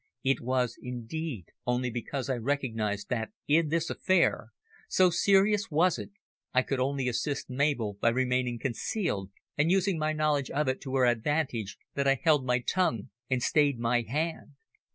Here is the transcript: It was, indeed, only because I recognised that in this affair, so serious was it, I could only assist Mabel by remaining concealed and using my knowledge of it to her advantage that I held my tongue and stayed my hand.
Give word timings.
It 0.23 0.41
was, 0.41 0.79
indeed, 0.81 1.49
only 1.67 1.91
because 1.91 2.27
I 2.27 2.37
recognised 2.37 3.09
that 3.09 3.29
in 3.47 3.67
this 3.69 3.87
affair, 3.91 4.47
so 4.89 5.11
serious 5.11 5.69
was 5.69 5.99
it, 5.99 6.09
I 6.55 6.63
could 6.63 6.79
only 6.79 7.07
assist 7.07 7.51
Mabel 7.51 7.97
by 8.01 8.09
remaining 8.09 8.57
concealed 8.57 9.29
and 9.59 9.69
using 9.69 9.99
my 9.99 10.11
knowledge 10.11 10.49
of 10.49 10.67
it 10.67 10.81
to 10.81 10.95
her 10.95 11.05
advantage 11.05 11.77
that 11.93 12.07
I 12.07 12.15
held 12.23 12.43
my 12.47 12.57
tongue 12.61 13.11
and 13.29 13.43
stayed 13.43 13.77
my 13.77 14.01
hand. 14.01 14.53